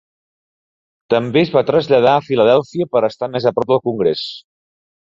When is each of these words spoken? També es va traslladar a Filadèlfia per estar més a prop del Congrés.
També 1.15 1.43
es 1.43 1.53
va 1.57 1.63
traslladar 1.69 2.15
a 2.21 2.25
Filadèlfia 2.31 2.91
per 2.97 3.07
estar 3.13 3.31
més 3.37 3.49
a 3.53 3.57
prop 3.61 3.73
del 3.75 3.85
Congrés. 3.91 4.27